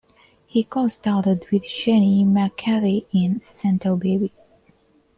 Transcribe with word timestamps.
He 0.47 0.63
co-starred 0.63 1.45
with 1.51 1.61
Jenny 1.61 2.23
McCarthy 2.23 3.05
in 3.13 3.39
"Santa 3.43 3.95
Baby". 3.95 4.33